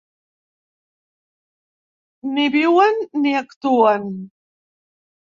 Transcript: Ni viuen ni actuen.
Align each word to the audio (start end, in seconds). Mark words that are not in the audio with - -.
Ni 2.37 2.45
viuen 2.55 2.97
ni 3.25 3.33
actuen. 3.41 4.09